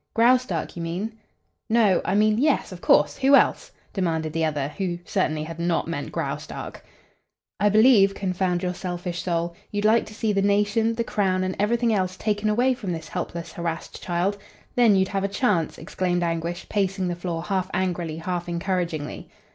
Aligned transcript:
"Graustark, 0.15 0.75
you 0.75 0.81
mean?" 0.81 1.13
"No 1.69 2.01
I 2.03 2.15
mean 2.15 2.39
yes, 2.39 2.71
of 2.71 2.81
course, 2.81 3.17
who 3.19 3.35
else?" 3.35 3.69
demanded 3.93 4.33
the 4.33 4.43
other, 4.43 4.69
who 4.69 4.97
certainly 5.05 5.43
had 5.43 5.59
not 5.59 5.87
meant 5.87 6.11
Graustark. 6.11 6.83
"I 7.59 7.69
believe, 7.69 8.15
confound 8.15 8.63
your 8.63 8.73
selfish 8.73 9.21
soul, 9.21 9.55
you'd 9.69 9.85
like 9.85 10.07
to 10.07 10.15
see 10.15 10.33
the 10.33 10.41
nation, 10.41 10.95
the 10.95 11.03
crown 11.03 11.43
and 11.43 11.55
everything 11.59 11.93
else 11.93 12.17
taken 12.17 12.49
away 12.49 12.73
from 12.73 12.91
this 12.93 13.09
helpless, 13.09 13.51
harrassed 13.51 14.01
child. 14.01 14.39
Then 14.73 14.95
you'd 14.95 15.07
have 15.09 15.23
a 15.23 15.27
chance," 15.27 15.77
exclaimed 15.77 16.23
Anguish, 16.23 16.67
pacing 16.67 17.07
the 17.07 17.13
floor, 17.15 17.43
half 17.43 17.69
angrily, 17.71 18.17
half 18.17 18.49
encouragingly. 18.49 19.29